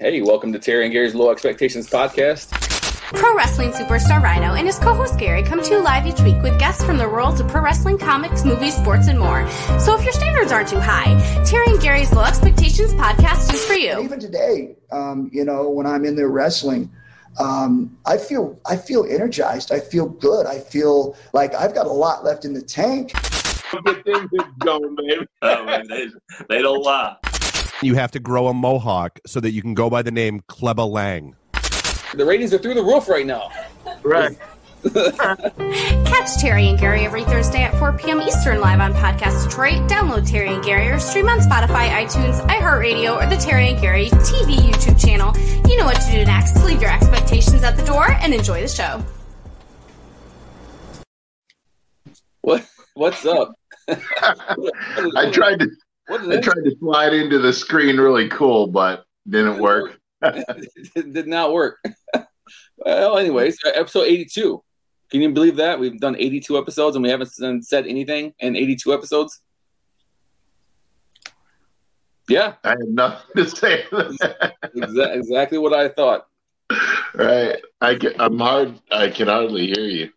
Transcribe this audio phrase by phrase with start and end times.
[0.00, 2.50] Hey, welcome to Terry and Gary's Low Expectations podcast.
[3.16, 6.58] Pro wrestling superstar Rhino and his co-host Gary come to you live each week with
[6.58, 9.48] guests from the worlds of pro wrestling, comics, movies, sports, and more.
[9.78, 13.74] So if your standards aren't too high, Terry and Gary's Low Expectations podcast is for
[13.74, 14.00] you.
[14.00, 16.90] Even today, um, you know, when I'm in there wrestling,
[17.38, 19.70] um, I feel I feel energized.
[19.70, 20.46] I feel good.
[20.46, 23.12] I feel like I've got a lot left in the tank.
[23.84, 25.26] Get them going, baby.
[25.42, 26.08] Oh, man, they,
[26.48, 27.16] they don't lie.
[27.82, 30.88] You have to grow a mohawk so that you can go by the name Kleba
[30.88, 31.36] Lang.
[32.14, 33.50] The ratings are through the roof right now.
[34.02, 34.38] Right.
[34.92, 38.20] Catch Terry and Gary every Thursday at 4 p.m.
[38.20, 39.88] Eastern live on Podcast Detroit.
[39.88, 44.10] Download Terry and Gary or stream on Spotify, iTunes, iHeartRadio, or the Terry and Gary
[44.10, 45.34] TV YouTube channel.
[45.68, 46.62] You know what to do next.
[46.64, 49.02] Leave your expectations at the door and enjoy the show.
[52.42, 52.66] What?
[52.92, 53.54] What's up?
[53.88, 59.06] I tried to What is I tried to slide into the screen really cool, but
[59.28, 59.98] didn't work.
[60.94, 61.78] did not work.
[62.76, 64.62] well, anyways, uh, episode 82.
[65.10, 65.78] Can you believe that?
[65.78, 69.40] We've done 82 episodes and we haven't said anything in 82 episodes?
[72.28, 73.84] Yeah, I have nothing to say.
[73.92, 76.26] exa- exactly what I thought.
[77.14, 77.56] right.
[77.82, 78.80] I can, I'm hard.
[78.90, 80.10] I can hardly hear you.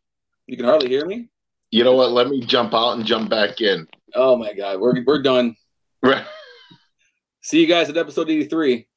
[0.47, 1.29] You can hardly hear me?
[1.69, 2.11] You know what?
[2.11, 3.87] Let me jump out and jump back in.
[4.15, 5.55] Oh my God, we're, we're done.
[6.01, 6.25] Right.
[7.41, 8.87] See you guys at episode 83.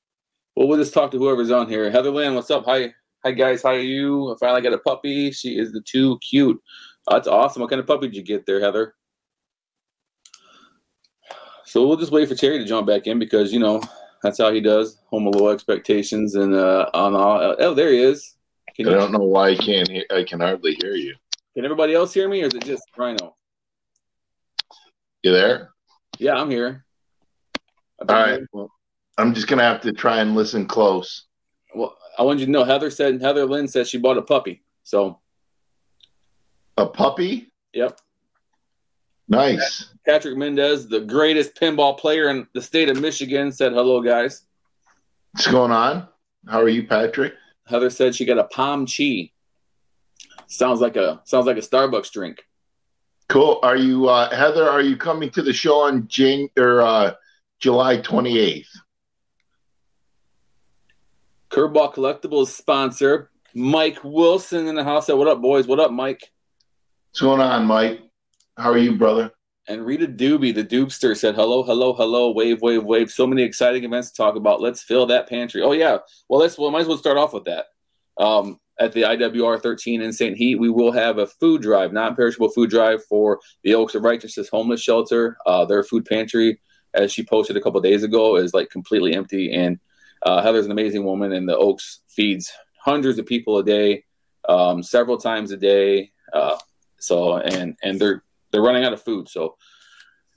[0.54, 1.90] Well, we'll just talk to whoever's on here.
[1.90, 2.64] Heather Lynn, what's up?
[2.66, 2.92] Hi,
[3.24, 3.62] hi guys.
[3.62, 4.32] How are you?
[4.32, 5.30] I finally got a puppy.
[5.30, 6.60] She is the too cute.
[7.06, 7.62] Oh, that's awesome.
[7.62, 8.94] What kind of puppy did you get there, Heather?
[11.64, 13.80] So we'll just wait for Terry to jump back in because you know
[14.22, 14.98] that's how he does.
[15.06, 17.56] Home of low expectations and uh, on all.
[17.58, 18.34] Oh, there he is.
[18.74, 20.04] Can, I you, don't know why I can't hear.
[20.10, 21.14] I can hardly hear you.
[21.54, 23.36] can everybody else hear me, or is it just Rhino?
[25.22, 25.70] You there?
[26.18, 26.84] Yeah, I'm here.
[28.08, 28.40] All right.
[28.52, 28.70] Well,
[29.18, 31.26] I'm just gonna have to try and listen close.
[31.74, 34.62] Well, I want you to know Heather said Heather Lynn said she bought a puppy.
[34.82, 35.20] So,
[36.76, 37.52] A puppy?
[37.72, 37.98] yep.
[39.28, 39.92] Nice.
[40.04, 44.42] Patrick Mendez, the greatest pinball player in the state of Michigan, said hello, guys.
[45.32, 46.08] What's going on?
[46.48, 47.34] How are you, Patrick?
[47.66, 49.30] Heather said she got a Pomchi.
[50.48, 52.42] Sounds like a sounds like a Starbucks drink.
[53.28, 53.60] Cool.
[53.62, 54.68] Are you, uh, Heather?
[54.68, 57.12] Are you coming to the show on Jan- or uh,
[57.60, 58.64] July 28th?
[61.50, 65.08] Curveball Collectibles sponsor Mike Wilson in the house.
[65.08, 65.66] "What up, boys?
[65.66, 66.30] What up, Mike?"
[67.10, 68.00] What's going on, Mike?
[68.56, 69.32] How are you, brother?
[69.66, 73.84] And Rita Doobie, the Doobster, said, "Hello, hello, hello, wave, wave, wave." So many exciting
[73.84, 74.60] events to talk about.
[74.60, 75.62] Let's fill that pantry.
[75.62, 75.98] Oh yeah.
[76.28, 77.66] Well, let's well might as well start off with that.
[78.18, 80.36] Um, at the IWR 13 in St.
[80.36, 84.48] Heat, we will have a food drive, non-perishable food drive for the Oaks of Righteousness
[84.48, 85.36] homeless shelter.
[85.44, 86.60] Uh, their food pantry,
[86.94, 89.52] as she posted a couple days ago, is like completely empty.
[89.52, 89.78] And
[90.22, 94.04] uh, Heather's an amazing woman, and the Oaks feeds hundreds of people a day,
[94.48, 96.10] um, several times a day.
[96.32, 96.56] Uh,
[96.98, 99.28] so and and they're they're running out of food.
[99.28, 99.56] So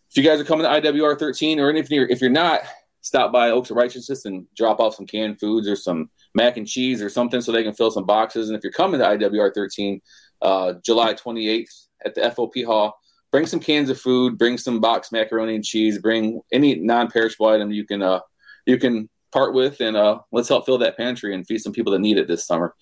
[0.10, 2.62] if you guys are coming to IWR 13, or if you're if you're not,
[3.02, 6.68] stop by Oaks of Righteousness and drop off some canned foods or some mac and
[6.68, 8.50] cheese or something so they can fill some boxes.
[8.50, 10.02] And if you're coming to IWR 13,
[10.42, 12.98] uh, July 28th at the FOP Hall,
[13.34, 17.72] bring some cans of food, bring some box macaroni and cheese, bring any non-perishable item
[17.72, 18.20] you can uh,
[18.68, 21.92] you can part with, and uh, let's help fill that pantry and feed some people
[21.92, 22.76] that need it this summer.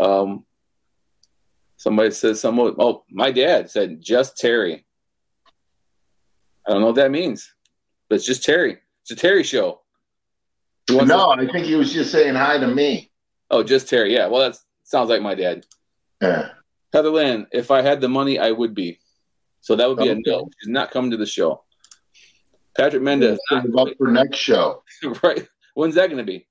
[0.00, 0.46] Um,
[1.76, 2.74] somebody says someone.
[2.78, 4.86] Oh, my dad said just Terry.
[6.66, 7.54] I don't know what that means,
[8.08, 8.78] but it's just Terry.
[9.02, 9.82] It's a Terry show.
[10.90, 13.12] No, I think he was just saying hi to me.
[13.50, 14.14] Oh, just Terry.
[14.14, 14.28] Yeah.
[14.28, 15.66] Well, that sounds like my dad.
[16.22, 16.48] Yeah.
[16.92, 18.98] Heather Lynn, if I had the money, I would be.
[19.60, 20.20] So that would be Okay.
[20.26, 20.48] a no.
[20.60, 21.64] She's not coming to the show.
[22.76, 24.82] Patrick Mendez, up for next show.
[25.22, 25.46] right?
[25.74, 26.46] When's that going to be?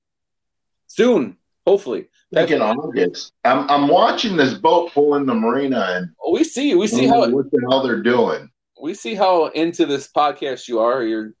[0.86, 2.08] Soon, hopefully.
[2.32, 3.32] Back in August.
[3.44, 6.74] I'm I'm watching this boat pull in the marina and Oh, we see.
[6.74, 8.48] We see how what the hell they're doing.
[8.80, 11.02] we see how into this podcast you are.
[11.02, 11.34] You're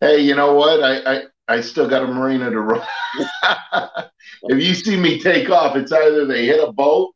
[0.00, 0.82] Hey, you know what?
[0.84, 2.86] I I, I still got a marina to run.
[4.44, 7.12] if you see me take off, it's either they hit a boat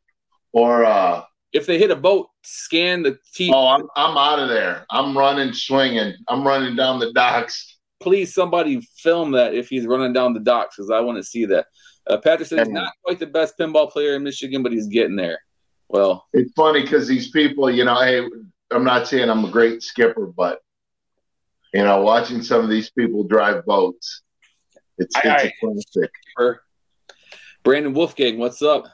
[0.51, 1.21] or uh
[1.55, 3.49] if they hit a boat, scan the T.
[3.53, 4.85] oh I'm I'm out of there.
[4.89, 6.13] I'm running swinging.
[6.27, 7.77] I'm running down the docks.
[8.01, 11.45] Please, somebody film that if he's running down the docks because I want to see
[11.45, 11.67] that.
[12.07, 15.39] Uh, he's not quite the best pinball player in Michigan, but he's getting there.
[15.87, 18.27] Well, It's funny because these people, you know, hey,
[18.71, 20.59] I'm not saying I'm a great skipper, but
[21.73, 24.21] you know, watching some of these people drive boats,
[24.97, 25.47] it's, Aye, it's aye.
[25.47, 26.11] a classic.
[26.35, 26.61] for
[27.63, 28.85] Brandon Wolfgang, what's up?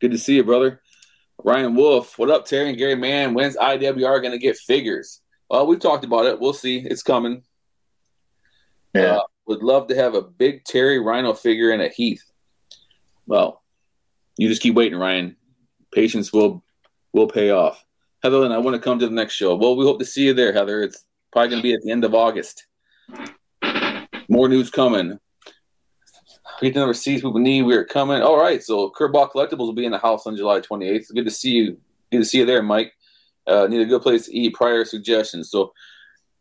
[0.00, 0.80] Good to see you, brother.
[1.46, 2.96] Ryan Wolf, what up, Terry and Gary?
[2.96, 5.20] Man, when's IWR going to get figures?
[5.48, 6.40] Well, we've talked about it.
[6.40, 6.78] We'll see.
[6.78, 7.44] It's coming.
[8.92, 9.18] Yeah.
[9.18, 12.24] Uh, would love to have a big Terry Rhino figure in a Heath.
[13.28, 13.62] Well,
[14.36, 15.36] you just keep waiting, Ryan.
[15.94, 16.64] Patience will
[17.12, 17.84] will pay off.
[18.24, 19.54] Heather, and I want to come to the next show.
[19.54, 20.82] Well, we hope to see you there, Heather.
[20.82, 22.66] It's probably going to be at the end of August.
[24.28, 25.20] More news coming.
[26.60, 27.62] We get number C's people need.
[27.62, 28.22] We're coming.
[28.22, 30.94] All right, so Curveball Collectibles will be in the house on July 28th.
[30.94, 31.78] It's good to see you.
[32.10, 32.92] Good to see you there, Mike.
[33.46, 34.54] Uh, need a good place to eat.
[34.54, 35.50] Prior suggestions.
[35.50, 35.72] So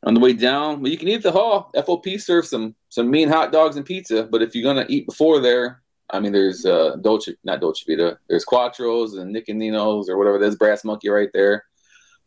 [0.03, 1.71] on the way down, well, you can eat at the hall.
[1.75, 4.23] FOP serves some some mean hot dogs and pizza.
[4.23, 8.19] But if you're gonna eat before there, I mean, there's uh, Dolce, not Dolce Vita.
[8.29, 10.37] There's Quattros and Nick and Nino's or whatever.
[10.37, 11.65] There's Brass Monkey right there.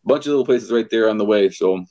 [0.04, 1.50] Bunch of little places right there on the way.
[1.50, 1.84] So,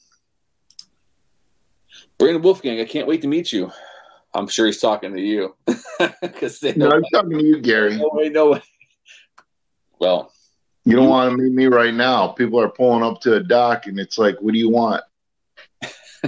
[2.17, 3.71] Brandon Wolfgang, I can't wait to meet you.
[4.38, 5.56] I'm sure he's talking to you.
[6.39, 7.98] Cause no, I'm talking to you, Gary.
[7.98, 8.62] No way, no way.
[10.00, 10.31] Well,
[10.86, 12.28] you don't you, want to meet me right now.
[12.28, 15.01] People are pulling up to a dock, and it's like, what do you want?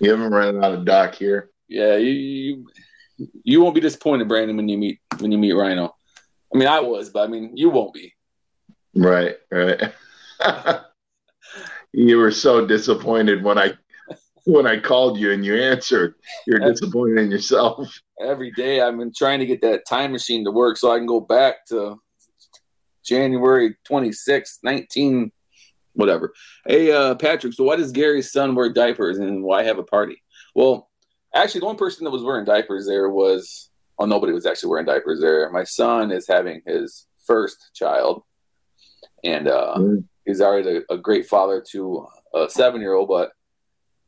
[0.00, 1.50] you haven't run out of dock here.
[1.68, 2.66] Yeah, you, you
[3.44, 5.94] you won't be disappointed, Brandon, when you meet when you meet Rhino.
[6.54, 8.14] I mean, I was, but I mean, you won't be.
[8.94, 9.92] Right, right.
[11.92, 13.72] you were so disappointed when I
[14.44, 16.14] when I called you and you answered.
[16.46, 17.88] You're disappointed in yourself.
[18.20, 21.06] Every day I've been trying to get that time machine to work so I can
[21.06, 22.00] go back to
[23.04, 25.32] January 26, 19,
[25.94, 26.32] whatever.
[26.66, 30.22] Hey, uh, Patrick, so why does Gary's son wear diapers and why have a party?
[30.54, 30.88] Well,
[31.34, 34.86] Actually, the one person that was wearing diapers there was, oh, nobody was actually wearing
[34.86, 35.50] diapers there.
[35.50, 38.22] My son is having his first child,
[39.24, 40.04] and uh, mm.
[40.26, 43.32] he's already a, a, great father to a seven year old, but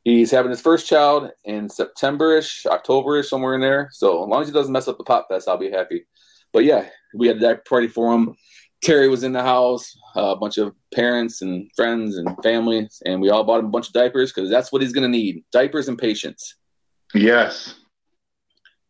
[0.04, 3.88] he's having his first child in September-ish, October-ish, somewhere in there.
[3.92, 6.06] So as long as he doesn't mess up the pop fest, I'll be happy.
[6.52, 8.34] But yeah, we had a diaper party for him.
[8.82, 13.20] Terry was in the house, uh, a bunch of parents and friends and family, and
[13.20, 15.42] we all bought him a bunch of diapers because that's what he's going to need
[15.52, 16.56] diapers and patience.
[17.14, 17.76] Yes.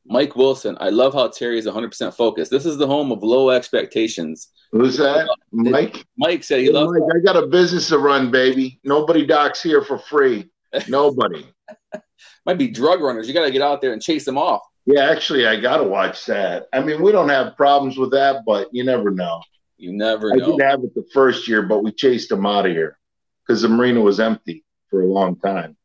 [0.06, 2.50] Mike Wilson, I love how Terry is 100% focused.
[2.50, 4.48] This is the home of low expectations.
[4.72, 5.28] Who's that?
[5.52, 6.04] Mike?
[6.18, 8.80] Mike said he hey, loves Mike, I got a business to run, baby.
[8.84, 10.50] Nobody docks here for free.
[10.88, 11.46] Nobody.
[12.46, 13.26] Might be drug runners.
[13.28, 14.62] You got to get out there and chase them off.
[14.86, 16.66] Yeah, actually, I got to watch that.
[16.72, 19.40] I mean, we don't have problems with that, but you never know.
[19.78, 20.46] You never I know.
[20.46, 22.98] didn't have it the first year, but we chased them out of here
[23.46, 25.76] because the marina was empty for a long time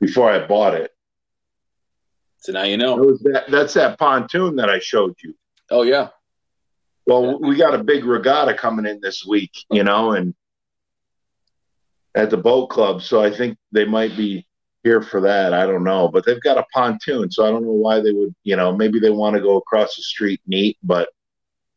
[0.00, 0.92] before I bought it.
[2.38, 2.96] So now you know.
[2.96, 5.34] That that, that's that pontoon that I showed you.
[5.70, 6.08] Oh yeah.
[7.06, 7.48] Well, yeah.
[7.48, 10.34] we got a big regatta coming in this week, you know, and
[12.14, 13.02] at the boat club.
[13.02, 14.46] So I think they might be
[14.82, 15.54] here for that.
[15.54, 18.34] I don't know, but they've got a pontoon, so I don't know why they would.
[18.42, 21.08] You know, maybe they want to go across the street neat, but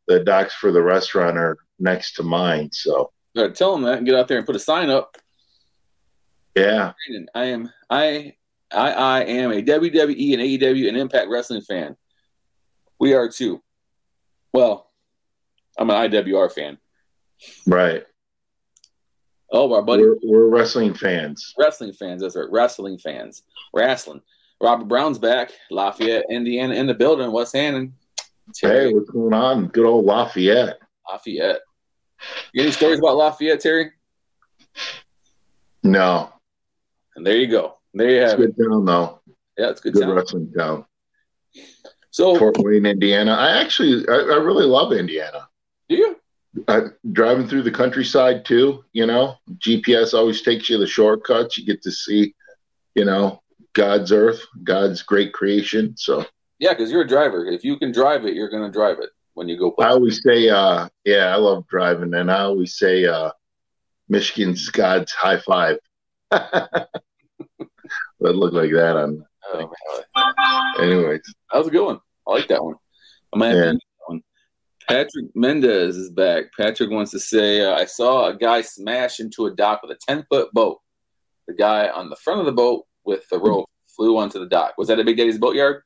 [0.08, 2.70] the docks for the restaurant are next to mine.
[2.72, 3.12] So
[3.54, 5.18] tell them that and get out there and put a sign up.
[6.56, 6.94] Yeah,
[7.34, 7.70] I am.
[7.90, 8.34] I
[8.72, 11.96] I, I am a WWE and AEW and Impact Wrestling fan.
[13.00, 13.62] We are too.
[14.54, 14.90] Well,
[15.78, 16.78] I'm an IWR fan.
[17.68, 18.06] Right.
[19.52, 20.04] Oh, our buddy.
[20.04, 21.54] We're, we're, wrestling fans.
[21.58, 22.22] Wrestling fans.
[22.22, 22.50] That's right.
[22.50, 23.44] Wrestling fans.
[23.74, 24.22] Wrestling.
[24.62, 25.52] Robert Brown's back.
[25.70, 27.32] Lafayette, Indiana, in the building.
[27.32, 27.94] What's happening?
[28.60, 29.68] Hey, what's going on?
[29.68, 30.80] Good old Lafayette.
[31.10, 31.60] Lafayette.
[32.54, 33.92] You any stories about Lafayette, Terry?
[35.84, 36.32] No.
[37.16, 37.78] And there you go.
[37.94, 38.58] There you have it's it.
[38.58, 39.22] Good town, though.
[39.58, 39.94] Yeah, it's good.
[39.94, 40.16] Good town.
[40.16, 40.86] wrestling town.
[42.12, 43.34] So Fort Wayne, Indiana.
[43.34, 45.50] I actually, I, I really love Indiana.
[45.90, 46.18] Do you?
[46.68, 46.82] I,
[47.12, 48.84] driving through the countryside too.
[48.94, 51.58] You know, GPS always takes you the shortcuts.
[51.58, 52.34] You get to see,
[52.96, 53.42] you know,
[53.74, 55.96] God's earth, God's great creation.
[55.98, 56.26] So
[56.60, 57.46] yeah, because you're a driver.
[57.46, 59.72] If you can drive it, you're going to drive it when you go.
[59.72, 59.90] Places.
[59.90, 63.32] I always say, uh, yeah, I love driving, and I always say, uh,
[64.08, 65.78] Michigan's God's high five.
[66.32, 66.88] that
[68.20, 69.26] looked like that on.
[69.54, 69.70] Oh,
[70.80, 71.22] Anyways,
[71.52, 72.00] that was a good one.
[72.28, 72.76] I like that one.
[73.34, 73.66] I'm gonna yeah.
[73.68, 73.80] one.
[74.88, 76.46] Patrick Mendez is back.
[76.58, 80.00] Patrick wants to say, uh, I saw a guy smash into a dock with a
[80.08, 80.80] 10 foot boat.
[81.48, 84.74] The guy on the front of the boat with the rope flew onto the dock.
[84.78, 85.84] Was that a Big Daddy's boatyard?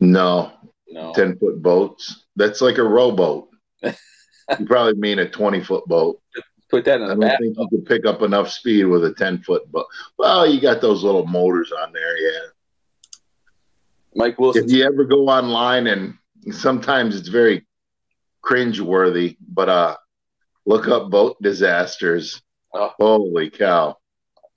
[0.00, 0.52] No.
[0.88, 1.12] No.
[1.14, 2.26] 10 foot boats.
[2.36, 3.48] That's like a rowboat.
[3.82, 6.20] you probably mean a 20 foot boat.
[6.68, 7.38] Put that in I don't back.
[7.38, 9.86] think you could pick up enough speed with a 10 foot boat.
[10.18, 12.46] Well, you got those little motors on there, yeah.
[14.14, 14.64] Mike Wilson.
[14.64, 16.14] If you ever go online and
[16.50, 17.65] sometimes it's very
[18.46, 19.96] cringe worthy, but uh
[20.64, 22.40] look up boat disasters.
[22.72, 22.92] Oh.
[22.98, 23.96] Holy cow.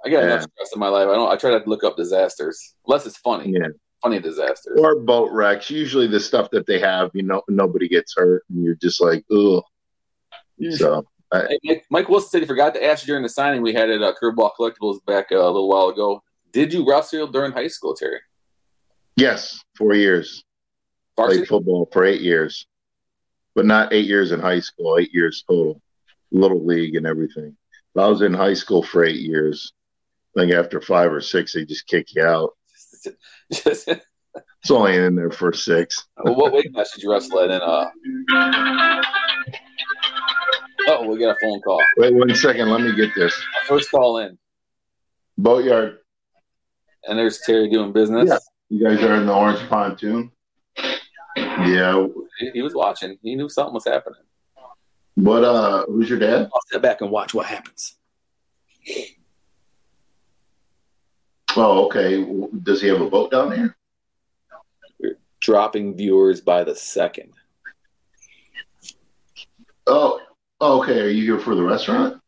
[0.05, 0.25] I got yeah.
[0.25, 1.08] enough stress in my life.
[1.08, 2.75] I don't I try to look up disasters.
[2.86, 3.51] Unless it's funny.
[3.51, 3.67] Yeah.
[4.03, 4.79] Funny disasters.
[4.79, 5.69] Or boat wrecks.
[5.69, 9.25] Usually the stuff that they have, you know, nobody gets hurt and you're just like,
[9.31, 9.63] ugh.
[10.72, 13.89] So Mike, Mike, Wilson said he forgot to ask you during the signing we had
[13.89, 16.22] at uh, Curveball Collectibles back uh, a little while ago.
[16.51, 18.19] Did you wrestle during high school, Terry?
[19.15, 20.43] Yes, four years.
[21.15, 21.39] Varsity?
[21.39, 22.65] Played football for eight years,
[23.56, 24.98] but not eight years in high school.
[25.00, 25.82] Eight years total,
[26.32, 27.56] little league and everything.
[27.98, 29.74] I was in high school for eight years.
[30.36, 32.51] I think after five or six, they just kick you out.
[33.51, 33.89] Just-
[34.62, 36.06] It's only in there for six.
[36.18, 37.39] well, what weight class did you wrestle?
[37.39, 37.89] And uh,
[40.88, 41.82] oh, we got a phone call.
[41.98, 42.70] Wait one second.
[42.70, 43.34] Let me get this.
[43.68, 44.38] First call in,
[45.38, 46.00] Boatyard,
[47.08, 48.29] and there's Terry doing business.
[48.29, 48.38] Yeah.
[48.70, 50.32] you guys are in the orange pontoon.
[51.38, 52.08] Yeah.
[52.39, 53.17] He, he was watching.
[53.22, 54.22] He knew something was happening.
[55.15, 55.43] What?
[55.43, 56.50] Uh, who's your dad?
[56.53, 57.98] I'll sit back and watch what happens.
[61.55, 62.25] Oh, okay.
[62.63, 63.75] Does he have a boat down here?
[65.41, 67.34] Dropping viewers by the second.
[69.88, 70.22] Oh,
[70.62, 71.01] oh, okay.
[71.01, 72.22] Are you here for the restaurant?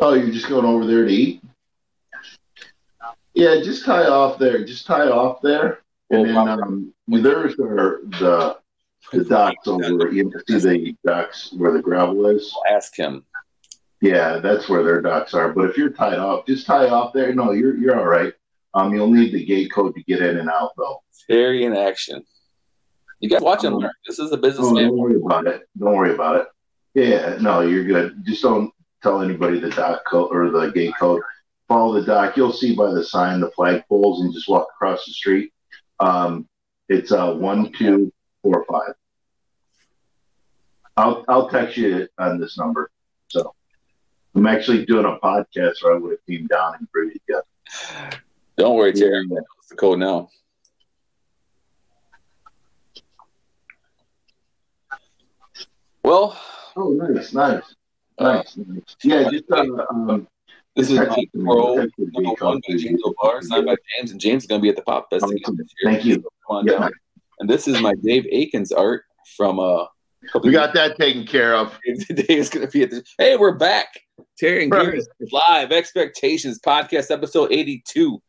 [0.00, 1.42] Oh, you're just going over there to eat?
[3.34, 4.64] Yeah, just tie off there.
[4.64, 5.83] Just tie off there,
[6.14, 8.58] and then um, there's are the
[9.12, 10.10] the docks over.
[10.10, 12.52] You see the docks where the gravel is.
[12.56, 13.24] I'll ask him.
[14.00, 15.52] Yeah, that's where their docks are.
[15.52, 17.34] But if you're tied off, just tie off there.
[17.34, 18.32] No, you're you're all right.
[18.74, 21.02] Um, you'll need the gate code to get in and out though.
[21.28, 22.22] Terry in action.
[23.20, 23.90] You guys watch and learn.
[24.06, 25.62] This is a business Oh, don't worry about it.
[25.78, 26.46] Don't worry about it.
[26.92, 28.22] Yeah, no, you're good.
[28.26, 28.70] Just don't
[29.02, 31.22] tell anybody the dock code or the gate code.
[31.66, 32.36] Follow the dock.
[32.36, 35.53] You'll see by the sign the flag poles and just walk across the street.
[36.00, 36.48] Um,
[36.88, 38.94] it's uh one two four five.
[40.96, 42.90] I'll I'll text you on this number.
[43.28, 43.54] So
[44.34, 48.20] I'm actually doing a podcast where I would have came down and it together.
[48.56, 49.26] Don't worry, Terry.
[49.26, 50.28] What's the code now?
[56.04, 56.38] Well,
[56.76, 57.62] Oh, nice, nice,
[58.18, 58.96] nice, nice.
[59.04, 60.26] Yeah, just uh, um,
[60.76, 62.26] this is my pro Text it to me.
[62.26, 64.76] number one by Jingle Bar, signed by James, and James is going to be at
[64.76, 65.92] the Pop Fest again this year.
[65.92, 66.14] Thank you.
[66.16, 66.92] So Come on down.
[67.40, 69.04] And this is my Dave Aikens art
[69.36, 69.86] from uh.
[70.42, 71.78] We got that taken care of.
[72.08, 73.04] Dave is going to be at the.
[73.18, 73.88] Hey, we're back.
[74.38, 74.72] Terry and.
[74.72, 75.00] Gary
[75.32, 78.22] live expectations podcast episode eighty two.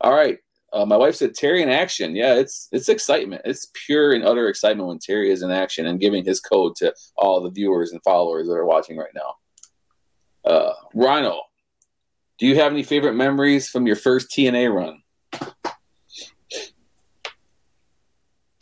[0.00, 0.38] All right.
[0.72, 2.14] Uh, my wife said Terry in action.
[2.14, 3.42] Yeah, it's it's excitement.
[3.44, 6.94] It's pure and utter excitement when Terry is in action and giving his code to
[7.16, 10.50] all the viewers and followers that are watching right now.
[10.50, 11.40] Uh, Rhino,
[12.38, 15.02] do you have any favorite memories from your first TNA run?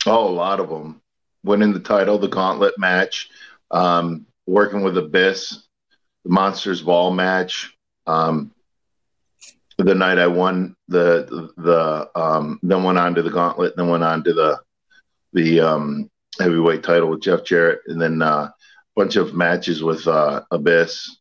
[0.05, 1.01] Oh, a lot of them.
[1.43, 3.29] Winning the title, the gauntlet match,
[3.71, 5.63] um, working with Abyss,
[6.23, 7.75] the Monsters Ball match.
[8.05, 8.51] Um,
[9.77, 14.03] the night I won the the um, then went on to the gauntlet, then went
[14.03, 14.59] on to the
[15.33, 18.53] the um, heavyweight title with Jeff Jarrett, and then uh, a
[18.95, 21.19] bunch of matches with uh, Abyss,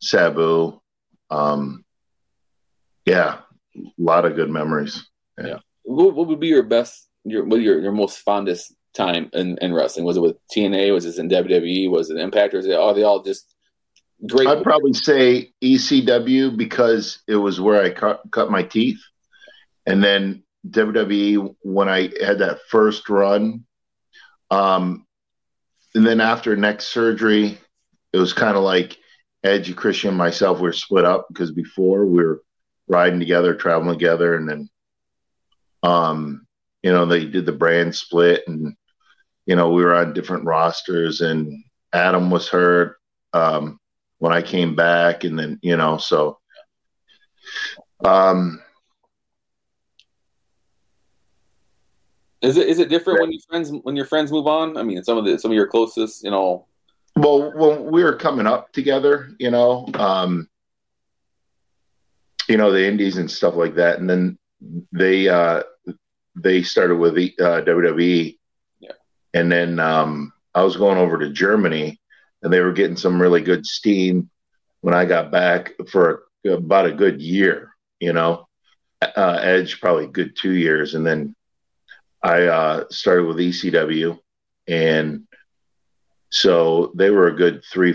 [0.00, 0.81] Sabu.
[1.32, 1.84] Um,
[3.06, 3.38] yeah,
[3.74, 5.08] a lot of good memories.
[5.82, 9.72] What, what would be your best, your what your your most fondest time in, in
[9.72, 10.04] wrestling?
[10.04, 10.92] Was it with TNA?
[10.92, 11.90] Was it in WWE?
[11.90, 12.54] Was it Impact?
[12.54, 13.54] Or is it are they all just
[14.26, 14.46] great?
[14.46, 19.00] I'd probably say ECW because it was where I cut, cut my teeth.
[19.86, 23.64] And then WWE when I had that first run.
[24.50, 25.06] Um,
[25.94, 27.58] and then after neck surgery,
[28.12, 28.98] it was kind of like
[29.44, 32.42] Edge, Christian, and myself we were split up because before we were
[32.86, 34.70] riding together, traveling together, and then,
[35.82, 36.46] um,
[36.82, 38.76] you know, they did the brand split, and
[39.46, 42.96] you know we were on different rosters, and Adam was hurt.
[43.32, 43.78] Um,
[44.18, 46.38] when I came back, and then you know, so
[48.04, 48.62] um,
[52.42, 54.76] Is it is it different when your friends when your friends move on?
[54.76, 56.66] I mean, some of the some of your closest, you know.
[57.16, 60.48] Well, when we were coming up together, you know, um,
[62.48, 64.38] you know, the indies and stuff like that, and then
[64.92, 65.62] they uh,
[66.34, 68.38] they started with the uh, WWE,
[68.80, 68.92] Yeah.
[69.34, 72.00] and then um, I was going over to Germany,
[72.42, 74.30] and they were getting some really good steam
[74.80, 78.48] when I got back for about a good year, you know,
[79.00, 81.36] uh, Edge probably good two years, and then
[82.22, 84.18] I uh, started with ECW,
[84.66, 85.22] and
[86.32, 87.94] so they were a good three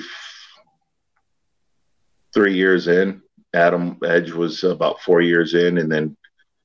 [2.34, 3.24] three years in.
[3.53, 6.15] Adam Edge was about four years in, and then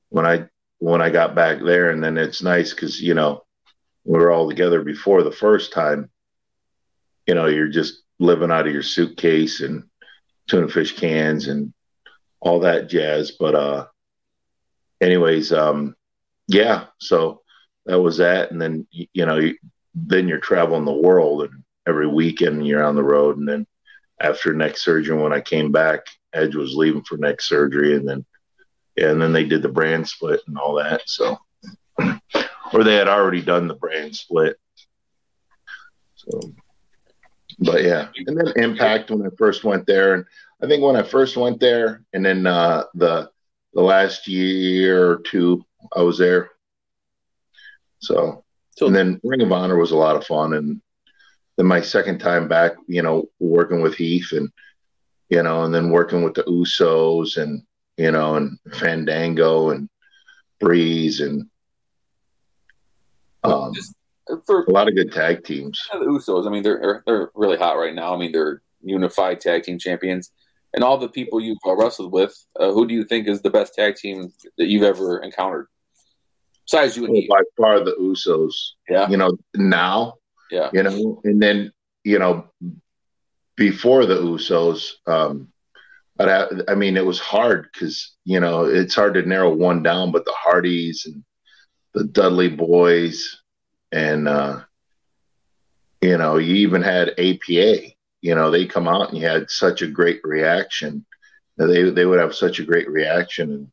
[0.09, 3.43] when I when I got back there, and then it's nice because you know
[4.05, 6.11] we were all together before the first time.
[7.25, 9.85] You know, you're just living out of your suitcase and
[10.47, 11.73] tuna fish cans and
[12.39, 13.31] all that jazz.
[13.31, 13.87] But uh,
[15.01, 15.95] anyways, um,
[16.47, 16.85] yeah.
[16.99, 17.41] So
[17.87, 19.57] that was that, and then you know, you,
[19.95, 23.67] then you're traveling the world, and every weekend you're on the road, and then
[24.19, 26.01] after neck surgery, when I came back,
[26.33, 28.25] Edge was leaving for neck surgery, and then
[28.95, 31.01] Yeah, and then they did the brand split and all that.
[31.07, 31.37] So,
[32.73, 34.57] or they had already done the brand split.
[36.15, 36.39] So,
[37.59, 40.25] but yeah, and then Impact when I first went there, and
[40.61, 43.29] I think when I first went there, and then uh, the
[43.73, 46.51] the last year or two I was there.
[47.99, 48.43] So,
[48.77, 50.81] So- and then Ring of Honor was a lot of fun, and
[51.57, 54.49] then my second time back, you know, working with Heath and
[55.29, 57.63] you know, and then working with the Usos and
[57.97, 59.89] you know, and Fandango and
[60.59, 61.49] Breeze and
[63.43, 63.73] um,
[64.45, 65.81] For a lot of good tag teams.
[65.91, 68.13] the Usos, I mean, they're they're really hot right now.
[68.13, 70.31] I mean, they're unified tag team champions,
[70.73, 72.33] and all the people you've uh, wrestled with.
[72.59, 75.67] Uh, who do you think is the best tag team that you've ever encountered?
[76.65, 78.53] Besides you and Well, by far the Usos.
[78.89, 79.09] Yeah.
[79.09, 80.15] You know, now,
[80.51, 80.69] Yeah.
[80.73, 81.71] you know, and then,
[82.03, 82.45] you know,
[83.55, 85.49] before the Usos, um,
[86.15, 89.81] but I, I mean, it was hard because, you know, it's hard to narrow one
[89.81, 91.23] down, but the Hardys and
[91.93, 93.41] the Dudley boys
[93.91, 94.61] and, uh,
[96.01, 99.81] you know, you even had APA, you know, they come out and you had such
[99.81, 101.05] a great reaction.
[101.57, 103.51] They, they would have such a great reaction.
[103.51, 103.71] And,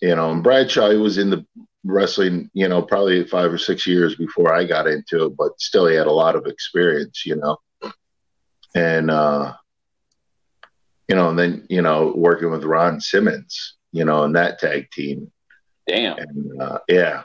[0.00, 1.44] you know, and Bradshaw, he was in the
[1.84, 5.86] wrestling, you know, probably five or six years before I got into it, but still
[5.86, 7.58] he had a lot of experience, you know.
[8.74, 9.54] And uh
[11.08, 14.90] you know, and then, you know, working with Ron Simmons, you know, and that tag
[14.90, 15.30] team.
[15.86, 16.18] Damn.
[16.18, 17.22] And uh yeah.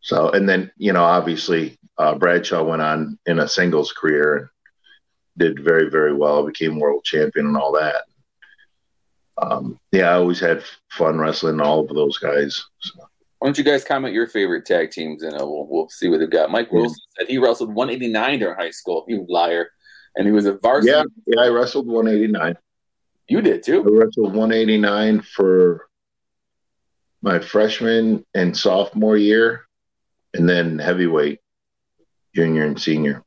[0.00, 4.48] So and then, you know, obviously uh Bradshaw went on in a singles career and
[5.36, 8.07] did very, very well, became world champion and all that.
[9.40, 12.64] Um, yeah, I always had fun wrestling all of those guys.
[12.80, 13.00] So.
[13.38, 16.18] Why don't you guys comment your favorite tag teams and uh, we'll, we'll see what
[16.18, 16.50] they've got.
[16.50, 19.04] Mike Wilson said he wrestled 189 during high school.
[19.06, 19.70] You liar.
[20.16, 20.90] And he was a varsity.
[20.90, 22.56] Yeah, yeah, I wrestled 189.
[23.28, 23.82] You did too?
[23.82, 25.88] I wrestled 189 for
[27.22, 29.66] my freshman and sophomore year,
[30.34, 31.40] and then heavyweight,
[32.34, 33.22] junior and senior.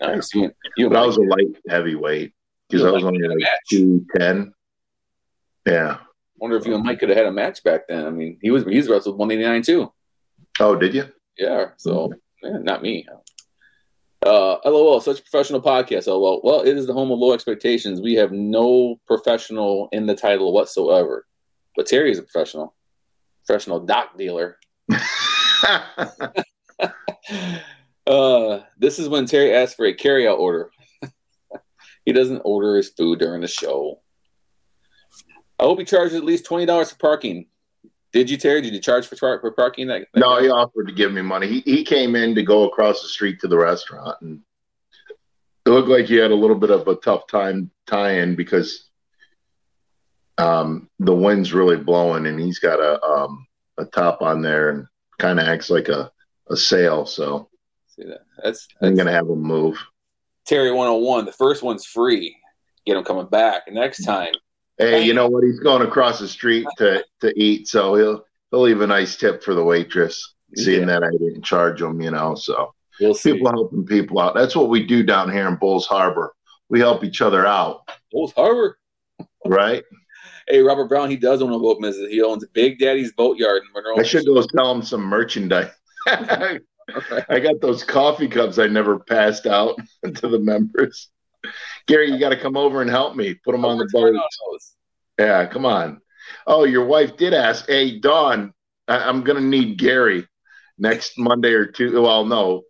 [0.00, 0.34] Nice.
[0.34, 2.32] You, you But I was a light heavyweight
[2.68, 4.52] because I was only like 210.
[5.68, 5.98] Yeah.
[6.36, 8.06] wonder if you and Mike could have had a match back then.
[8.06, 9.92] I mean, he was he's wrestled 189 too.
[10.60, 11.04] Oh, did you?
[11.36, 11.70] Yeah.
[11.76, 13.06] So yeah, not me.
[14.24, 16.06] Uh, LOL, such a professional podcast.
[16.06, 16.40] LOL.
[16.42, 18.00] Well, it is the home of low expectations.
[18.00, 21.26] We have no professional in the title whatsoever.
[21.76, 22.74] But Terry is a professional,
[23.46, 24.58] professional dock dealer.
[28.06, 30.70] uh, this is when Terry asks for a carryout order.
[32.04, 34.00] he doesn't order his food during the show.
[35.58, 37.46] I hope he charges at least twenty dollars for parking.
[38.12, 38.62] Did you, Terry?
[38.62, 39.88] Did you charge for, tar- for parking?
[39.88, 41.46] That, that no, he offered to give me money.
[41.46, 44.40] He, he came in to go across the street to the restaurant, and
[45.66, 48.88] it looked like he had a little bit of a tough time tying because
[50.38, 54.86] um, the wind's really blowing, and he's got a um, a top on there and
[55.18, 56.10] kind of acts like a,
[56.48, 57.04] a sail.
[57.04, 57.48] So
[57.88, 58.20] See that?
[58.42, 59.78] That's, I'm gonna have him move.
[60.46, 61.24] Terry 101.
[61.24, 62.36] The first one's free.
[62.86, 63.62] Get him coming back.
[63.70, 64.32] Next time,
[64.78, 65.44] Hey, you know what?
[65.44, 69.42] He's going across the street to, to eat, so he'll he'll leave a nice tip
[69.42, 71.00] for the waitress, seeing Yeah.
[71.00, 72.00] that I didn't charge him.
[72.00, 72.72] You know, so.
[73.00, 74.34] we'll people helping people out.
[74.34, 76.32] That's what we do down here in Bulls Harbor.
[76.68, 78.78] We help each other out, Bulls Harbor.
[79.46, 79.82] right?
[80.48, 82.10] Hey, Robert Brown, he does own a boat business.
[82.10, 83.98] He owns Big Daddy's Boat Yard in Monroe.
[83.98, 85.70] I should go sell him some merchandise.
[86.06, 91.08] I got those coffee cups I never passed out to the members.
[91.88, 94.14] Gary, you got to come over and help me put them on the boat.
[95.18, 96.00] Yeah, come on.
[96.46, 97.66] Oh, your wife did ask.
[97.66, 98.52] Hey, Dawn,
[98.86, 100.28] I- I'm going to need Gary
[100.78, 102.02] next Monday or two.
[102.02, 102.62] Well, no,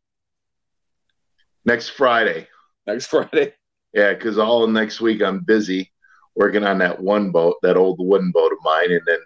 [1.65, 2.47] next Friday.
[2.87, 3.55] Next Friday.
[3.93, 5.93] Yeah, because all of next week I'm busy
[6.37, 9.19] working on that one boat, that old wooden boat of mine, and then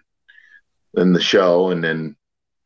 [0.95, 2.15] then the show, and then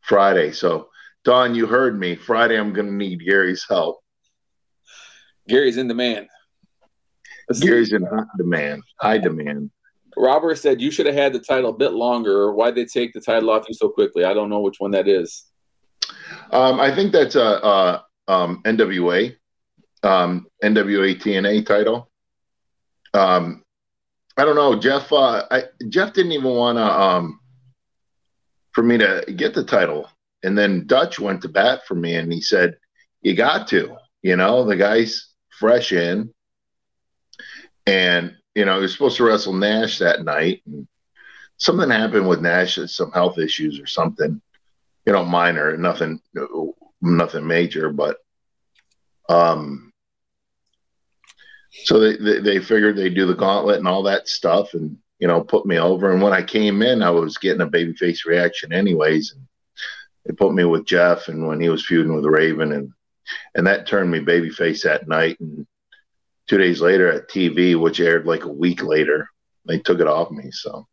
[0.02, 0.52] Friday.
[0.52, 0.90] So,
[1.24, 2.16] Don, you heard me.
[2.16, 4.00] Friday, I'm going to need Gary's help.
[5.48, 6.28] Gary's in demand.
[7.54, 7.96] See.
[7.96, 9.72] In hot demand, high demand.
[10.18, 12.52] Robert said you should have had the title a bit longer.
[12.52, 14.26] Why'd they take the title off you so quickly?
[14.26, 15.46] I don't know which one that is.
[16.52, 19.36] Um, I think that's a, a um, NWA,
[20.04, 22.10] um, NWA TNA title.
[23.14, 23.64] Um,
[24.36, 25.12] I don't know, Jeff.
[25.12, 27.40] Uh, I, Jeff didn't even want to um,
[28.74, 30.10] for me to get the title,
[30.44, 32.78] and then Dutch went to bat for me, and he said,
[33.22, 35.30] "You got to." You know, the guy's
[35.60, 36.34] fresh in,
[37.88, 40.88] and you know he was supposed to wrestle Nash that night, and
[41.58, 44.40] something happened with Nash, some health issues or something
[45.08, 46.20] you know, minor, nothing,
[47.02, 48.18] nothing major, but,
[49.30, 49.94] um,
[51.86, 54.74] so they, they, they figured they'd do the gauntlet and all that stuff.
[54.74, 56.12] And you know, put me over.
[56.12, 59.34] And when I came in, I was getting a babyface reaction anyways.
[59.34, 59.48] And
[60.26, 62.92] they put me with Jeff and when he was feuding with Raven and
[63.56, 65.40] and that turned me babyface that night.
[65.40, 65.66] And
[66.48, 69.30] two days later at TV, which aired like a week later,
[69.66, 70.50] they took it off me.
[70.52, 70.88] So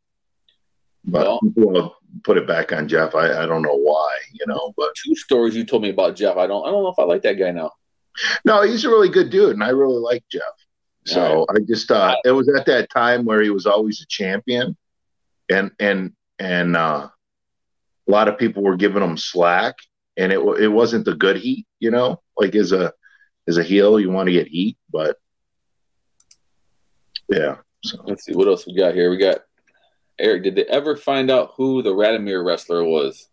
[1.05, 3.15] but Well- put it back on Jeff.
[3.15, 6.37] I, I don't know why, you know, but Two stories you told me about Jeff.
[6.37, 6.67] I don't.
[6.67, 7.73] I don't know if I like that guy now.
[8.45, 10.43] no, he's a really good dude, and I really like Jeff.
[11.07, 14.75] So I just uh it was at that time where he was always a champion
[15.51, 17.09] and and and uh
[18.09, 19.75] a lot of people were giving him slack
[20.17, 22.23] and it it wasn't the good heat, you know?
[22.39, 22.93] Like as a
[23.47, 25.19] as a heel you want to get heat, but
[27.29, 27.57] yeah.
[27.83, 29.11] So Let's see what else we got here.
[29.11, 29.39] We got
[30.19, 30.45] Eric.
[30.45, 33.29] Did they ever find out who the Radomir wrestler was?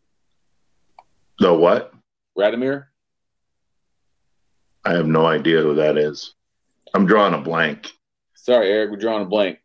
[1.40, 1.94] the what?
[2.38, 2.86] Radomir.
[4.86, 6.34] I have no idea who that is.
[6.94, 7.92] I'm drawing a blank.
[8.36, 8.92] Sorry, Eric.
[8.92, 9.60] We're drawing a blank.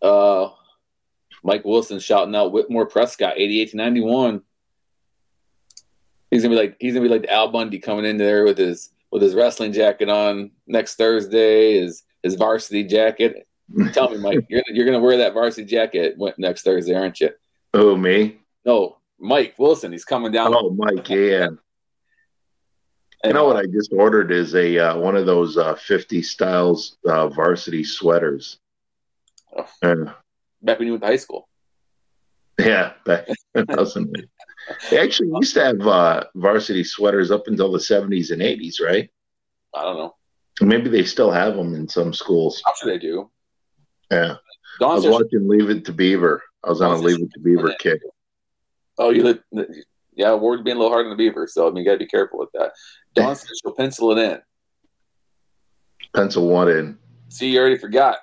[0.00, 0.50] Uh,
[1.42, 4.42] Mike Wilson shouting out Whitmore Prescott, eighty-eight to ninety-one.
[6.30, 8.58] He's gonna be like he's gonna be like the Al Bundy coming in there with
[8.58, 13.46] his with his wrestling jacket on next Thursday, his his varsity jacket.
[13.92, 17.30] Tell me, Mike, you're you're gonna wear that varsity jacket next Thursday, aren't you?
[17.72, 18.38] Oh, me?
[18.64, 19.92] No, Mike Wilson.
[19.92, 20.52] He's coming down.
[20.54, 21.08] Oh, Mike.
[21.08, 21.48] Yeah.
[23.24, 26.98] You know what I just ordered is a uh, one of those uh, 50 styles
[27.06, 28.58] uh, varsity sweaters.
[29.56, 29.66] Oh.
[29.82, 30.12] Uh,
[30.62, 31.48] Back when you went to high school.
[32.58, 34.26] yeah, back in 2008.
[34.90, 39.10] They actually used to have uh, varsity sweaters up until the 70s and 80s, right?
[39.74, 40.14] I don't know.
[40.60, 42.62] Maybe they still have them in some schools.
[42.66, 43.30] I'm sure they do.
[44.10, 44.36] Yeah.
[44.80, 46.42] I was watching Leave It to Beaver.
[46.62, 48.00] I was on a Leave It to Beaver kick.
[48.98, 49.38] Oh, you
[50.16, 51.98] yeah, Ward's being a little hard on the Beaver, so I mean, you got to
[51.98, 52.72] be careful with that.
[53.14, 54.40] Dawn says she'll pencil it in.
[56.14, 56.98] Pencil one in.
[57.28, 58.18] See, you already forgot.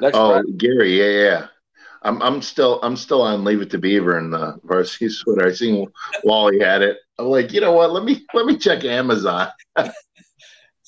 [0.00, 1.46] Next Oh, Friday, Gary, yeah, yeah.
[2.02, 5.46] I'm I'm still I'm still on Leave It to Beaver in the uh, varsity sweater.
[5.46, 5.86] I seen
[6.24, 6.96] Wally had it.
[7.18, 7.92] I'm like, you know what?
[7.92, 9.48] Let me let me check Amazon.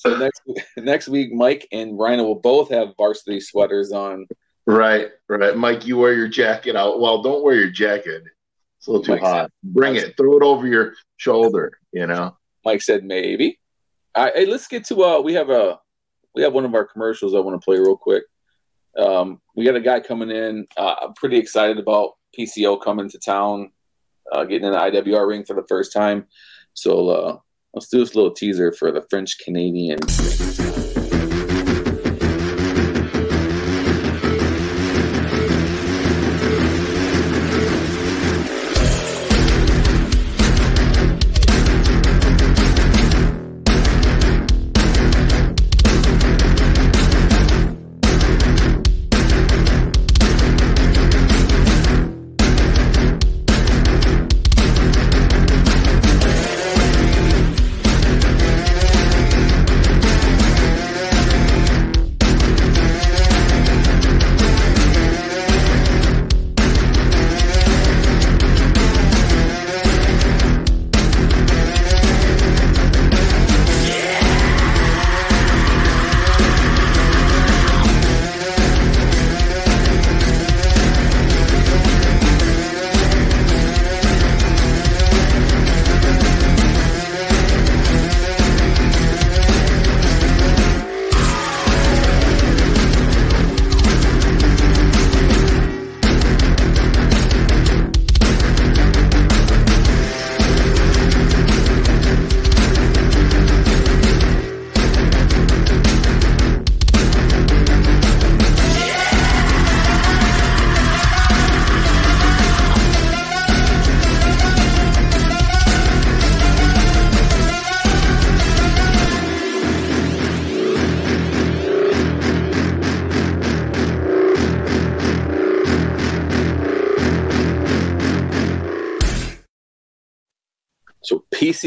[0.03, 0.41] so next
[0.77, 4.27] next week, Mike and Rhino will both have varsity sweaters on.
[4.65, 5.57] Right, right.
[5.57, 6.99] Mike, you wear your jacket out.
[6.99, 8.23] Well, don't wear your jacket.
[8.77, 9.51] It's a little too Mike hot.
[9.63, 10.15] Bring it.
[10.17, 11.71] Throw it over your shoulder.
[11.91, 12.37] You know.
[12.65, 13.59] Mike said maybe.
[14.15, 15.79] All right, hey, let's get to uh, we have a
[16.35, 18.23] we have one of our commercials I want to play real quick.
[18.97, 20.67] Um, we got a guy coming in.
[20.77, 23.71] Uh, I'm pretty excited about PCO coming to town,
[24.31, 26.27] uh, getting in the IWR ring for the first time.
[26.73, 27.37] So uh,
[27.73, 29.99] let's do this little teaser for the French Canadian.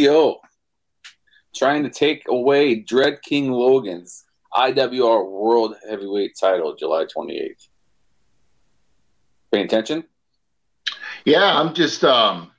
[0.07, 0.37] PCO
[1.55, 7.69] trying to take away Dread King Logan's IWR World Heavyweight title July 28th.
[9.53, 10.05] Paying attention?
[11.25, 12.51] Yeah, I'm just um.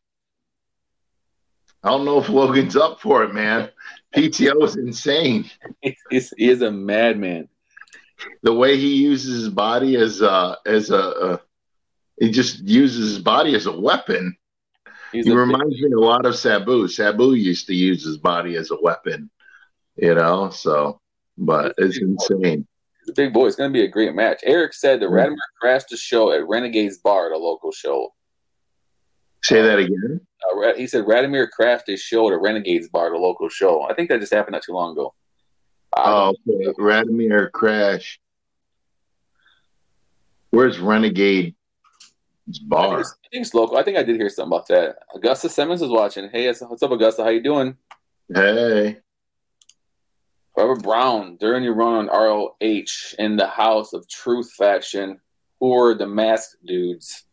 [1.83, 3.69] I don't know if Logan's up for it, man.
[4.15, 5.49] PCO is insane.
[6.09, 7.47] He's, he is a madman.
[8.41, 11.41] The way he uses his body as uh as a, a
[12.19, 14.35] he just uses his body as a weapon.
[15.17, 16.87] He's He reminds me a lot of Sabu.
[16.87, 19.31] Sabu used to use his body as a weapon,
[19.95, 20.51] you know.
[20.51, 21.01] So,
[21.39, 22.67] but it's insane.
[23.07, 23.47] The big boy.
[23.47, 24.41] It's going to be a great match.
[24.43, 28.13] Eric said that Radimir crashed the show at Renegades Bar at a local show.
[29.43, 30.21] Say that again.
[30.51, 33.89] Uh, he said Radimir crashed his show at a Renegades Bar at a local show.
[33.89, 35.15] I think that just happened not too long ago.
[35.97, 36.73] Oh, okay.
[36.79, 38.19] Radimir Crash.
[40.51, 41.55] Where's Renegade
[42.47, 42.99] I think, Bar?
[43.01, 43.77] it's, I think it's local.
[43.77, 44.99] I think I did hear something about that.
[45.13, 46.29] Augusta Simmons is watching.
[46.29, 47.23] Hey, what's up, Augusta?
[47.23, 47.75] How you doing?
[48.33, 48.97] Hey.
[50.55, 55.19] Robert Brown, during your run on ROH in the House of Truth faction,
[55.59, 57.25] who were the masked dudes?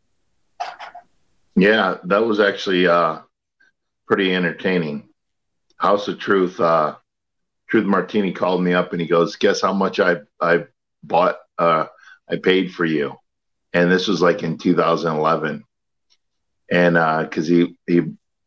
[1.57, 3.21] Yeah, that was actually uh,
[4.07, 5.09] pretty entertaining.
[5.77, 6.97] House of Truth, uh,
[7.69, 10.67] Truth Martini called me up and he goes, "Guess how much I I
[11.03, 11.37] bought?
[11.59, 11.87] Uh,
[12.29, 13.19] I paid for you."
[13.75, 15.65] And this was like in 2011,
[16.71, 16.95] and
[17.29, 18.03] because he he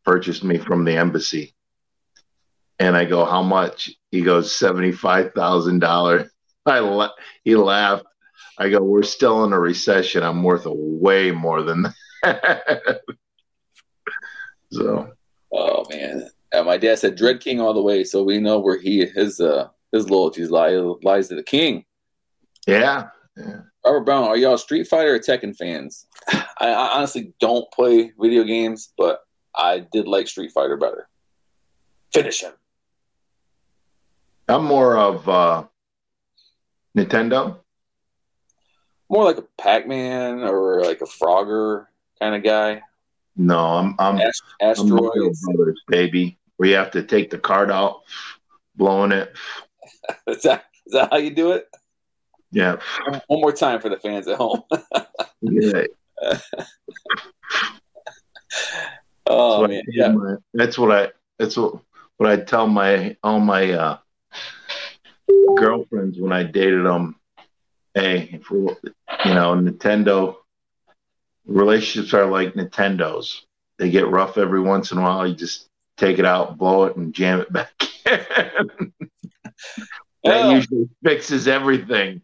[0.05, 1.53] purchased me from the embassy,
[2.79, 6.31] and I go, "How much?" He goes, seventy five thousand dollars.
[6.65, 7.11] I la-
[7.43, 8.05] he laughed.
[8.57, 10.23] I go, "We're still in a recession.
[10.23, 13.01] I'm worth a way more than that."
[14.71, 15.11] so
[15.51, 18.79] Oh man, uh, my dad said Dread King all the way, so we know where
[18.79, 20.71] he his uh his loyalties lie
[21.03, 21.85] lies to the King.
[22.65, 23.09] Yeah.
[23.37, 26.07] Yeah, Robert Brown, are y'all Street Fighter or Tekken fans?
[26.29, 29.21] I, I honestly don't play video games, but
[29.55, 31.07] I did like Street Fighter better.
[32.13, 32.51] Finish him.
[34.49, 35.63] I'm more of uh,
[36.97, 37.59] Nintendo.
[39.09, 41.85] More like a Pac-Man or like a Frogger
[42.19, 42.81] kind of guy.
[43.37, 45.45] No, I'm I'm, Ast- I'm Mario Asteroids.
[45.45, 46.37] Brothers, baby.
[46.57, 48.01] Where you have to take the card out,
[48.75, 49.31] blowing it.
[50.27, 51.69] Is that is that how you do it?
[52.51, 52.77] Yeah,
[53.27, 54.61] One more time for the fans at home.
[55.41, 55.83] yeah.
[59.27, 60.11] oh That's man, yeah.
[60.11, 61.11] my- that's what I.
[61.39, 61.75] That's what
[62.17, 63.97] what I tell my all my uh,
[65.57, 67.15] girlfriends when I dated them.
[67.93, 70.35] Hey, if we, you know, Nintendo
[71.45, 73.41] relationships are like Nintendos.
[73.77, 75.27] They get rough every once in a while.
[75.27, 77.71] You just take it out, blow it, and jam it back
[78.05, 78.93] in.
[80.23, 80.49] that Oh.
[80.55, 82.21] usually fixes everything.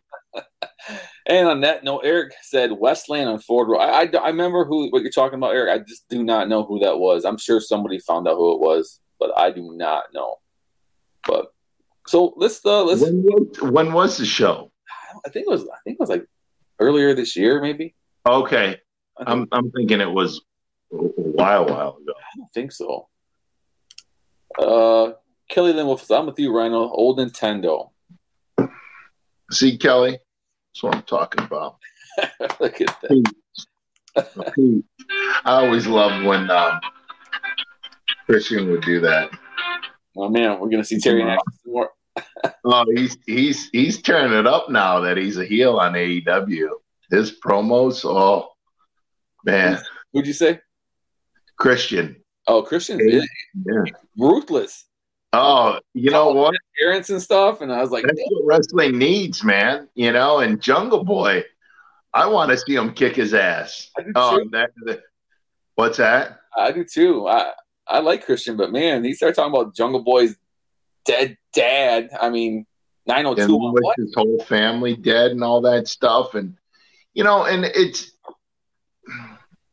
[1.26, 3.80] And on that note, Eric said Westland on Ford Road.
[3.80, 5.74] I, I, I remember who what you're talking about, Eric.
[5.74, 7.24] I just do not know who that was.
[7.24, 10.36] I'm sure somebody found out who it was, but I do not know.
[11.26, 11.54] But
[12.08, 13.02] so let's uh, let's.
[13.02, 14.72] When was, when was the show?
[15.26, 15.64] I think it was.
[15.64, 16.28] I think it was like
[16.80, 17.96] earlier this year, maybe.
[18.26, 18.82] Okay,
[19.18, 20.42] I'm I'm thinking it was
[20.92, 22.14] a while while ago.
[22.18, 23.08] I don't think so.
[24.60, 25.14] Uh,
[25.50, 26.90] Kelly Lynn Wolf "I'm with you, Rhino.
[26.90, 27.92] Old Nintendo.
[29.52, 30.20] See, Kelly,
[30.74, 31.78] that's what I'm talking about.
[32.60, 34.84] Look at that.
[35.46, 36.80] I always loved when um,
[38.26, 39.30] Christian would do that.
[40.18, 41.90] Oh man, we're gonna see Terry some more.
[42.66, 46.70] Oh, he's he's he's turning it up now that he's a heel on AEW.
[47.10, 48.50] His promos, oh
[49.46, 49.80] man,
[50.12, 50.60] Who'd you say?
[51.58, 52.18] Christian.
[52.48, 53.22] Oh, Christian's Yeah.
[53.66, 53.92] yeah.
[54.18, 54.86] ruthless.
[55.34, 56.56] Oh, you know what?
[56.80, 59.88] Parents and stuff, and I was like, That's what wrestling needs, man.
[59.96, 61.44] You know, and Jungle Boy,
[62.14, 63.90] I want to see him kick his ass.
[64.16, 65.02] Oh, that, that-
[65.76, 66.40] what's that?
[66.56, 67.28] I do too.
[67.28, 67.52] I
[67.88, 70.36] I like Christian, but man, he started talking about Jungle Boy's
[71.06, 72.10] dead dad.
[72.22, 72.66] I mean,
[73.08, 73.56] nine oh and two.
[73.58, 73.96] with What?
[73.98, 76.56] his whole family dead and all that stuff and
[77.14, 78.12] you know and it's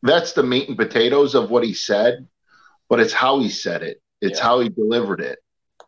[0.03, 2.27] that's the meat and potatoes of what he said
[2.89, 4.43] but it's how he said it it's Yeah.
[4.45, 5.39] how he delivered it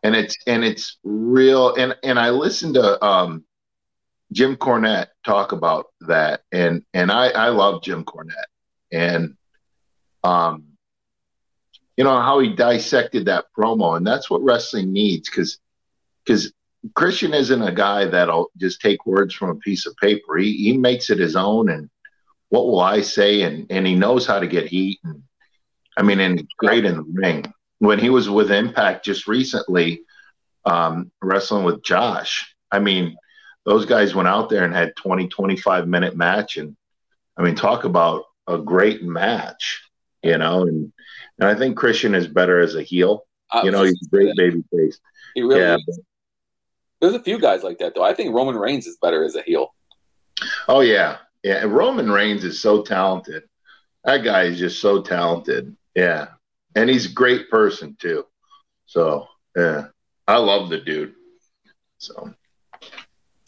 [0.04, 1.74] and it's and it's real.
[1.74, 3.44] And and i listened to um
[4.30, 6.42] jim cornette talk about that.
[6.52, 8.52] And and i i love jim cornette.
[8.92, 9.34] And
[10.22, 10.66] um
[11.96, 13.96] you know how he dissected that promo.
[13.96, 15.28] And that's what wrestling needs.
[15.28, 15.58] Because
[16.24, 16.52] because
[16.94, 20.36] Christian isn't a guy that'll just take words from a piece of paper.
[20.36, 21.70] He he makes it his own.
[21.70, 21.88] And
[22.50, 23.42] what will I say?
[23.42, 24.98] And and he knows how to get heat.
[25.02, 25.22] And
[25.96, 27.53] I mean and great in the ring.
[27.78, 30.02] When he was with Impact just recently,
[30.64, 33.16] um, wrestling with Josh, I mean,
[33.64, 36.76] those guys went out there and had 20, 25 minute match and
[37.36, 39.82] I mean talk about a great match,
[40.22, 40.92] you know, and
[41.38, 43.26] and I think Christian is better as a heel.
[43.50, 44.98] I You know, he's a great baby face.
[45.34, 45.60] He really.
[45.60, 46.00] Yeah, is.
[47.00, 48.04] There's a few guys like that though.
[48.04, 49.74] I think Roman Reigns is better as a heel.
[50.68, 51.62] Oh yeah, yeah.
[51.62, 53.44] And Roman Reigns is so talented.
[54.04, 55.76] That guy is just so talented.
[55.94, 56.28] Yeah,
[56.74, 58.26] and he's a great person too.
[58.86, 59.86] So yeah,
[60.26, 61.14] I love the dude.
[61.98, 62.34] So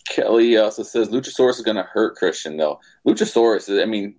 [0.08, 2.80] Kelly also says Luchasaurus is going to hurt Christian though.
[3.06, 4.16] Luchasaurus, I mean,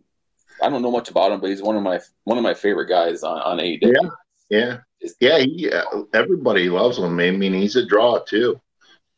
[0.62, 2.88] I don't know much about him, but he's one of my one of my favorite
[2.88, 3.82] guys on on AEW.
[3.82, 4.10] Yeah.
[4.50, 4.78] yeah,
[5.20, 5.40] yeah.
[5.40, 7.20] He, uh, everybody loves him.
[7.20, 8.60] I mean, he's a draw too.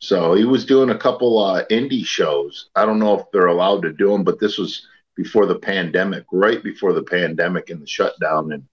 [0.00, 2.70] So he was doing a couple uh, indie shows.
[2.74, 6.24] I don't know if they're allowed to do them, but this was before the pandemic,
[6.32, 8.64] right before the pandemic and the shutdown, and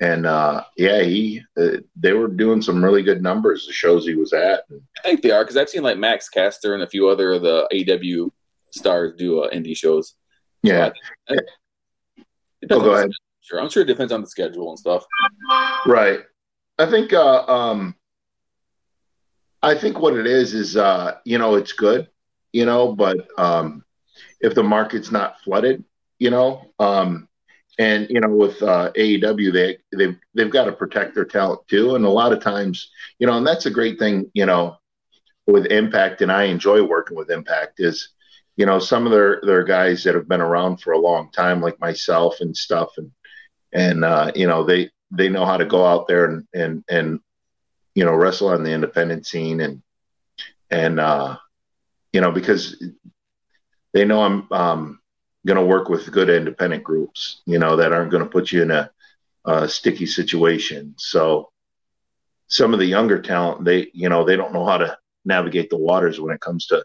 [0.00, 3.66] and uh, yeah, he uh, they were doing some really good numbers.
[3.66, 4.64] The shows he was at.
[4.70, 7.42] I think they are because I've seen like Max Caster and a few other of
[7.42, 8.30] the AW
[8.70, 10.14] stars do uh, indie shows.
[10.62, 10.90] Yeah.
[11.28, 11.38] So I,
[12.20, 13.10] I, oh, go ahead.
[13.40, 15.04] Sure, I'm sure it depends on the schedule and stuff.
[15.86, 16.20] Right.
[16.78, 17.12] I think.
[17.12, 17.94] Uh, um,
[19.62, 22.08] I think what it is is, uh, you know, it's good,
[22.52, 23.84] you know, but um,
[24.40, 25.82] if the market's not flooded,
[26.20, 27.28] you know, um,
[27.78, 31.94] and you know, with uh, AEW, they they've they've got to protect their talent too,
[31.94, 34.76] and a lot of times, you know, and that's a great thing, you know,
[35.46, 38.10] with Impact, and I enjoy working with Impact is,
[38.56, 41.60] you know, some of their their guys that have been around for a long time,
[41.60, 43.10] like myself and stuff, and
[43.72, 47.20] and uh, you know, they they know how to go out there and and and
[47.94, 49.82] you know wrestle on the independent scene and
[50.70, 51.36] and uh,
[52.12, 52.82] you know because
[53.92, 55.00] they know I'm um,
[55.46, 58.62] going to work with good independent groups, you know, that aren't going to put you
[58.62, 58.90] in a,
[59.44, 60.94] a, sticky situation.
[60.98, 61.50] So
[62.48, 65.78] some of the younger talent, they, you know, they don't know how to navigate the
[65.78, 66.84] waters when it comes to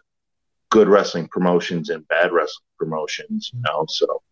[0.70, 3.84] good wrestling promotions and bad wrestling promotions, you know.
[3.88, 4.22] So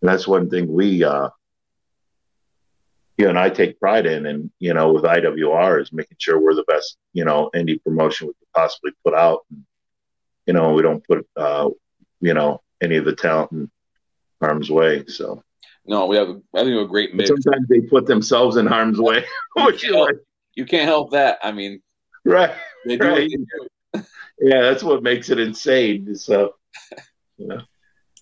[0.00, 1.28] that's one thing we, uh,
[3.18, 6.40] you know, and I take pride in, and you know, with IWR is making sure
[6.40, 9.44] we're the best, you know, indie promotion we could possibly put out.
[9.50, 9.64] And,
[10.46, 11.68] you know, we don't put, uh,
[12.20, 13.70] you know, any of the talent in
[14.40, 15.04] harm's way.
[15.06, 15.42] So
[15.86, 17.28] no, we have I think a great mix.
[17.28, 19.24] Sometimes they put themselves in harm's way.
[19.56, 20.16] which you, like,
[20.54, 21.38] you can't help that.
[21.42, 21.80] I mean,
[22.24, 22.52] right?
[22.84, 23.30] They do right.
[24.40, 26.14] yeah, that's what makes it insane.
[26.14, 26.54] So,
[27.36, 27.60] you know.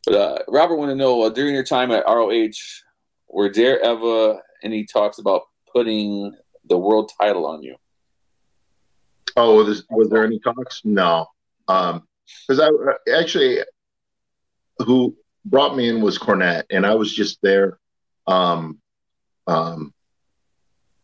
[0.06, 2.50] But uh, Robert want to know uh, during your time at ROH,
[3.28, 5.42] were there ever any talks about
[5.72, 6.32] putting
[6.68, 7.74] the world title on you?
[9.36, 10.82] Oh, was, was there any talks?
[10.84, 11.26] No,
[11.66, 13.58] because um, I actually
[14.78, 17.78] who brought me in was Cornette, and I was just there.
[18.26, 18.80] Um,
[19.46, 19.94] um,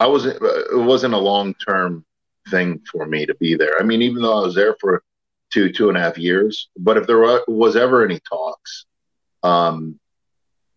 [0.01, 0.43] I wasn't.
[0.43, 2.05] It wasn't a long term
[2.51, 3.81] thing for me to be there.
[3.81, 5.03] I mean, even though I was there for
[5.53, 8.87] two two and a half years, but if there was ever any talks,
[9.43, 9.99] um,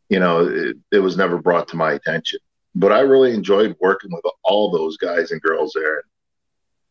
[0.10, 2.39] you know, it, it was never brought to my attention.
[2.75, 6.03] But I really enjoyed working with all those guys and girls there,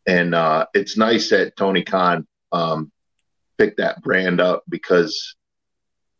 [0.06, 2.90] and uh, it's nice that Tony Khan um,
[3.58, 5.36] picked that brand up because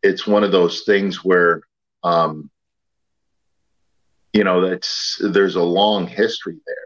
[0.05, 1.63] it's one of those things where
[2.05, 2.51] um,
[4.33, 6.77] you know that's there's a long history there.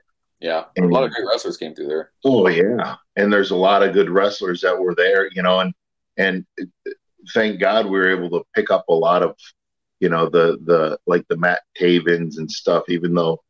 [0.41, 2.13] Yeah and, a lot of great wrestlers came through there.
[2.25, 2.97] Oh yeah.
[3.17, 5.75] And there's a lot of good wrestlers that were there you know and
[6.17, 6.47] and
[7.35, 9.37] thank god we were able to pick up a lot of
[9.99, 13.43] you know the the like the matt tavens and stuff even though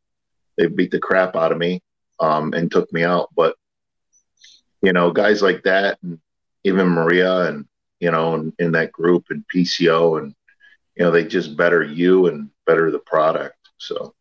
[0.56, 1.80] they beat the crap out of me
[2.20, 3.28] um, and took me out.
[3.36, 3.54] But
[4.82, 6.18] you know guys like that and
[6.64, 7.66] even maria and
[8.00, 10.34] you know, in, in that group and PCO and
[10.96, 13.56] you know, they just better you and better the product.
[13.78, 14.14] So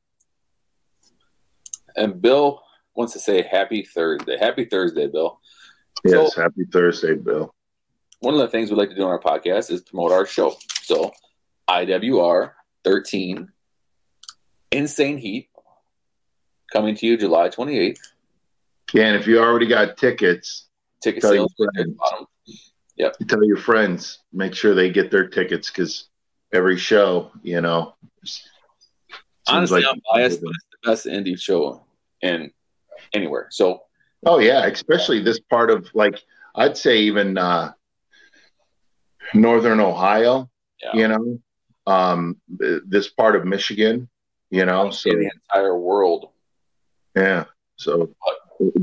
[1.96, 2.62] and Bill
[2.96, 4.38] wants to say happy Thursday.
[4.38, 5.40] Happy Thursday, Bill.
[6.04, 7.54] Yes, so, happy Thursday, Bill.
[8.20, 10.56] One of the things we like to do on our podcast is promote our show.
[10.84, 11.12] So
[11.70, 12.52] IWR
[12.84, 13.50] 13
[14.72, 15.50] Insane Heat
[16.72, 17.98] coming to you July 28th.
[18.94, 20.68] Yeah, and if you already got tickets,
[21.02, 22.28] ticket sales bottom.
[22.98, 23.16] Yep.
[23.20, 26.10] You tell your friends, make sure they get their tickets because
[26.52, 27.96] every show, you know.
[29.48, 31.86] Honestly, like I'm biased, but it's the best indie show
[32.22, 32.52] in
[33.14, 33.48] anywhere.
[33.52, 33.84] So.
[34.26, 36.24] Oh yeah, especially this part of like
[36.56, 37.74] I'd say even uh,
[39.34, 40.50] northern Ohio.
[40.82, 40.96] Yeah.
[40.96, 41.40] You know,
[41.86, 44.10] um, this part of Michigan.
[44.50, 46.30] You know, so the entire world.
[47.16, 47.46] Yeah.
[47.76, 48.16] So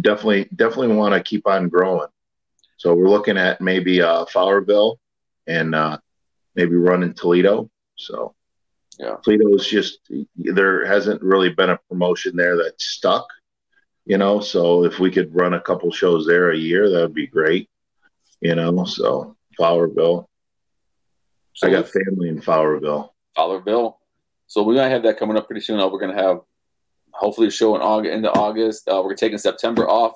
[0.00, 2.08] definitely, definitely want to keep on growing.
[2.76, 4.96] So we're looking at maybe uh, Fowlerville
[5.46, 5.98] and uh,
[6.54, 7.70] maybe running Toledo.
[7.96, 8.34] So
[8.98, 10.00] yeah, Toledo is just
[10.36, 13.26] there hasn't really been a promotion there that's stuck,
[14.04, 14.40] you know.
[14.40, 17.68] So if we could run a couple shows there a year, that would be great,
[18.40, 18.84] you know.
[18.84, 20.26] So Fowlerville.
[21.54, 23.10] So I got family in Fowlerville.
[23.36, 23.96] Fowlerville.
[24.46, 25.78] So we're gonna have that coming up pretty soon.
[25.78, 26.40] We're gonna have
[27.12, 28.88] hopefully a show in August, into August.
[28.88, 30.14] Uh, we're taking September off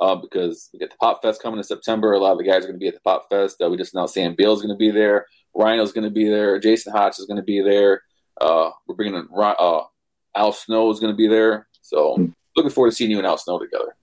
[0.00, 2.12] uh, because we get the Pop Fest coming in September.
[2.12, 3.60] A lot of the guys are going to be at the Pop Fest.
[3.62, 5.26] Uh, we just announced Sam Beal's going to be there.
[5.54, 6.58] Rhino's going to be there.
[6.58, 8.02] Jason Hotch is going to be there.
[8.40, 9.82] Uh, we're bringing in uh,
[10.34, 11.66] Al Snow is going to be there.
[11.82, 12.26] So hmm.
[12.56, 13.96] looking forward to seeing you and Al Snow together.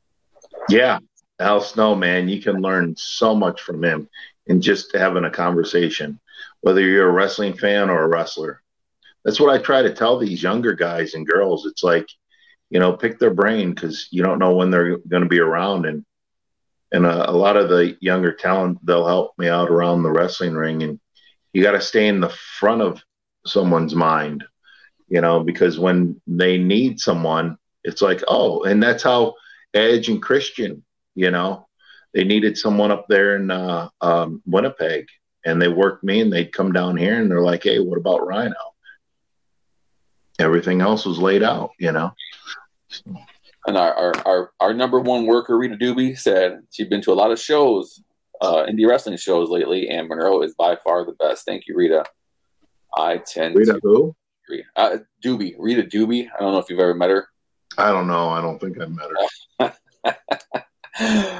[0.69, 0.99] Yeah,
[1.39, 4.09] Al Snow, man, you can learn so much from him
[4.47, 6.19] in just having a conversation,
[6.61, 8.61] whether you're a wrestling fan or a wrestler.
[9.23, 11.65] That's what I try to tell these younger guys and girls.
[11.65, 12.07] It's like–
[12.69, 15.85] you know, pick their brain because you don't know when they're going to be around
[15.85, 16.05] and
[16.91, 20.53] and a, a lot of the younger talent they'll help me out around the wrestling
[20.53, 20.99] ring, and
[21.53, 23.01] you got to stay in the front of
[23.45, 24.43] someone's mind,
[25.07, 29.35] you know, because when they need someone, it's like oh, and that's how
[29.73, 30.83] Edge and Christian,
[31.15, 31.67] you know,
[32.13, 35.07] they needed someone up there in uh, um, Winnipeg,
[35.45, 38.25] and they worked me, and they'd come down here, and they're like, hey, what about
[38.25, 38.55] Rhino?
[40.39, 42.13] Everything else was laid out, you know.
[43.67, 47.15] And our, our, our, our number one worker, Rita Doobie, said she's been to a
[47.15, 48.03] lot of shows,
[48.41, 51.45] uh, indie wrestling shows lately, and Monroe is by far the best.
[51.45, 52.05] Thank you, Rita.
[52.95, 54.15] I tend Rita to who?
[54.75, 56.27] Uh, Doobie, Rita Doobie.
[56.27, 57.27] I don't know if you've ever met her.
[57.77, 58.29] I don't know.
[58.29, 59.07] I don't think I've met
[59.59, 59.73] her.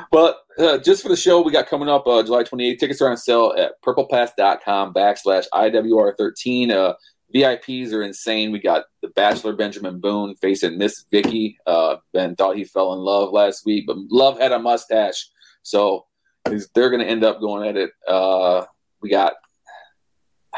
[0.12, 3.10] but uh, just for the show we got coming up uh, July 28th, tickets are
[3.10, 6.72] on sale at purplepass.com backslash IWR13.
[6.72, 6.94] Uh,
[7.36, 8.52] VIPs are insane.
[8.52, 11.58] We got the Bachelor Benjamin Boone facing Miss Vicky.
[11.68, 15.28] Uh, ben thought he fell in love last week, but Love had a mustache.
[15.62, 16.06] So
[16.46, 17.92] they're going to end up going at it.
[18.08, 18.66] Uh,
[19.02, 19.34] we got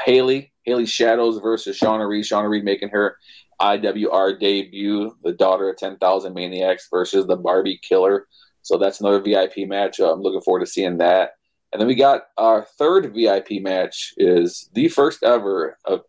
[0.05, 2.25] Haley, Haley Shadows versus Shauna Reed.
[2.25, 3.17] Shauna Reed making her
[3.59, 8.28] IWR debut, the daughter of 10,000 Maniacs versus the Barbie Killer.
[8.61, 9.99] So that's another VIP match.
[9.99, 11.32] Uh, I'm looking forward to seeing that.
[11.73, 16.01] And then we got our third VIP match is the first ever of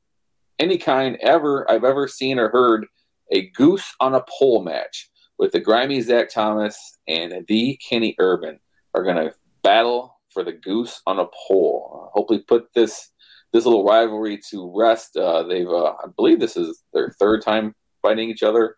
[0.59, 2.87] any kind ever I've ever seen or heard
[3.33, 8.59] a goose on a pole match with the grimy Zach Thomas and the Kenny Urban
[8.95, 12.07] are going to battle for the goose on a pole.
[12.07, 13.11] Uh, hopefully, put this
[13.53, 15.17] this little rivalry to rest.
[15.17, 18.77] Uh, they've, uh, I believe, this is their third time fighting each other.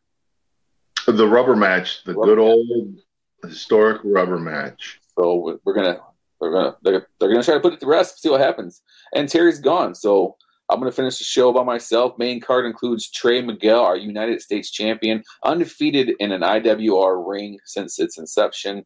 [1.07, 2.99] The rubber match, the Rubber good old
[3.45, 5.01] historic rubber match.
[5.19, 5.99] So we're gonna
[6.41, 8.83] we're gonna they're, they're gonna try to put it to rest, see what happens.
[9.15, 10.37] And Terry's gone, so
[10.71, 12.17] I'm gonna finish the show by myself.
[12.17, 17.99] Main card includes Trey Miguel, our United States champion, undefeated in an IWR ring since
[17.99, 18.85] its inception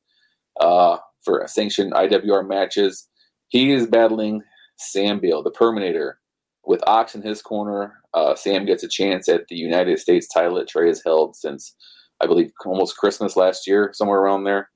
[0.60, 3.08] uh, for sanctioned IWR matches.
[3.48, 4.42] He is battling
[4.76, 6.18] Sam Beal, the Perminator,
[6.64, 8.00] with Ox in his corner.
[8.14, 11.74] Uh, Sam gets a chance at the United States title that Trey has held since
[12.22, 14.70] I believe almost Christmas last year, somewhere around there.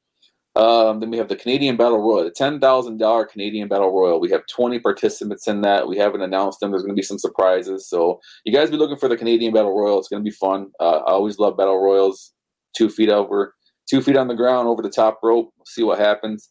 [0.58, 4.18] Um, then we have the Canadian Battle Royal, the ten thousand dollar Canadian Battle Royal.
[4.20, 5.86] We have twenty participants in that.
[5.86, 6.72] We haven't announced them.
[6.72, 9.78] There's going to be some surprises, so you guys be looking for the Canadian Battle
[9.78, 10.00] Royal.
[10.00, 10.72] It's going to be fun.
[10.80, 12.32] Uh, I always love Battle Royals.
[12.76, 13.54] Two feet over,
[13.88, 15.52] two feet on the ground, over the top rope.
[15.64, 16.50] see what happens.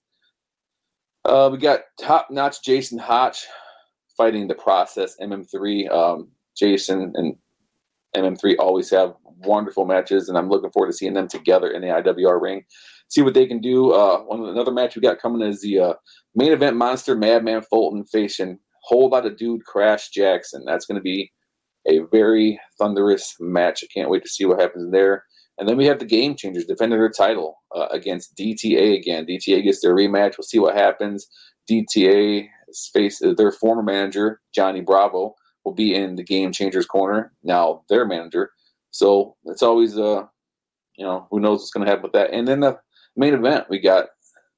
[1.25, 3.45] Uh, we got top notch Jason Hotch
[4.15, 5.91] fighting the Process MM3.
[5.91, 7.35] Um, Jason and
[8.15, 11.87] MM3 always have wonderful matches, and I'm looking forward to seeing them together in the
[11.87, 12.63] IWR ring.
[13.09, 13.91] See what they can do.
[13.91, 15.93] Uh, another match we got coming is the uh,
[16.35, 20.63] main event monster Madman Fulton facing whole lot of dude Crash Jackson.
[20.65, 21.31] That's going to be
[21.87, 23.83] a very thunderous match.
[23.83, 25.23] I can't wait to see what happens there.
[25.57, 29.25] And then we have the Game Changers defending their title uh, against DTA again.
[29.25, 30.37] DTA gets their rematch.
[30.37, 31.27] We'll see what happens.
[31.69, 32.47] DTA
[32.93, 35.33] face their former manager Johnny Bravo
[35.63, 37.33] will be in the Game Changers corner.
[37.43, 38.51] Now their manager.
[38.91, 40.23] So it's always uh
[40.95, 42.31] you know who knows what's going to happen with that.
[42.31, 42.77] And then the
[43.18, 44.07] main event we got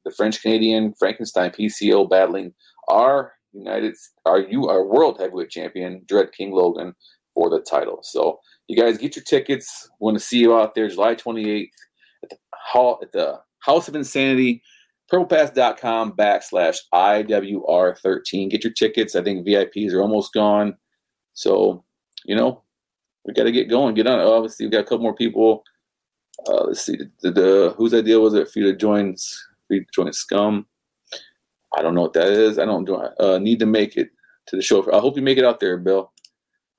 [0.05, 2.53] the French Canadian Frankenstein PCO battling
[2.89, 3.95] our United
[4.25, 6.93] our you our world heavyweight champion Dread King Logan
[7.33, 7.99] for the title.
[8.03, 9.89] So you guys get your tickets.
[9.99, 11.69] Want to see you out there July 28th
[12.23, 14.61] at the hall at the House of Insanity.
[15.11, 18.51] PurplePass.com backslash IWR13.
[18.51, 19.15] Get your tickets.
[19.15, 20.75] I think VIPs are almost gone.
[21.33, 21.83] So,
[22.25, 22.63] you know,
[23.25, 23.95] we got to get going.
[23.95, 24.19] Get on.
[24.19, 25.63] Obviously, we got a couple more people.
[26.47, 26.97] Uh, let's see.
[27.21, 29.15] The, the whose idea was it for you to join?
[29.93, 30.65] Join Scum.
[31.77, 32.57] I don't know what that is.
[32.57, 34.09] I don't do, uh, need to make it
[34.47, 34.91] to the show.
[34.91, 36.11] I hope you make it out there, Bill.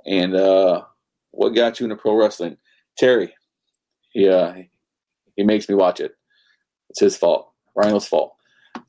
[0.06, 0.82] And uh,
[1.30, 2.56] what got you into pro wrestling?
[2.98, 3.32] Terry.
[4.10, 4.54] He uh,
[5.36, 6.16] he makes me watch it.
[6.90, 7.52] It's his fault.
[7.76, 8.34] Rhino's fault.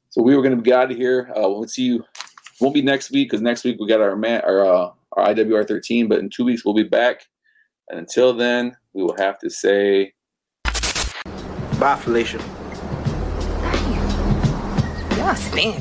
[0.09, 1.31] So we were going to get out of here.
[1.35, 2.03] Uh, we'll see you.
[2.59, 5.67] Won't be next week because next week we got our man, our uh, our IWR
[5.67, 6.07] 13.
[6.07, 7.27] But in two weeks we'll be back.
[7.89, 10.13] And until then, we will have to say
[11.81, 12.37] Bye, Felicia.
[15.17, 15.69] Y'all stink.